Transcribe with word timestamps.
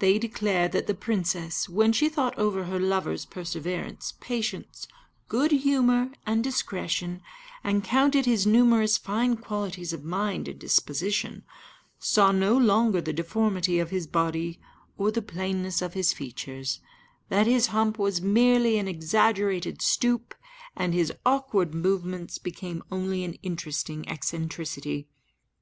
They 0.00 0.18
declare 0.18 0.68
that 0.68 0.86
the 0.86 0.92
princess, 0.92 1.66
when 1.66 1.94
she 1.94 2.10
thought 2.10 2.36
over 2.38 2.64
her 2.64 2.78
lover's 2.78 3.24
perseverance, 3.24 4.12
patience, 4.20 4.86
good 5.28 5.50
humour, 5.50 6.10
and 6.26 6.44
discretion, 6.44 7.22
and 7.64 7.82
counted 7.82 8.26
his 8.26 8.46
numerous 8.46 8.98
fine 8.98 9.38
qualities 9.38 9.94
of 9.94 10.04
mind 10.04 10.46
and 10.46 10.58
disposition, 10.60 11.42
saw 11.98 12.32
no 12.32 12.54
longer 12.54 13.00
the 13.00 13.14
deformity 13.14 13.78
of 13.78 13.88
his 13.88 14.06
body 14.06 14.60
or 14.98 15.10
the 15.10 15.22
plainness 15.22 15.80
of 15.80 15.94
his 15.94 16.12
features; 16.12 16.80
that 17.30 17.46
his 17.46 17.68
hump 17.68 17.98
was 17.98 18.20
merely 18.20 18.76
an 18.76 18.86
exaggerated 18.88 19.80
stoop, 19.80 20.34
and 20.76 20.92
his 20.92 21.14
awkward 21.24 21.74
movements 21.74 22.36
became 22.36 22.82
only 22.90 23.24
an 23.24 23.38
interesting 23.42 24.06
eccentricity. 24.06 25.08